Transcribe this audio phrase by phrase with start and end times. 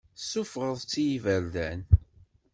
[0.17, 1.81] Tessufɣeḍ-tt i yiberdan.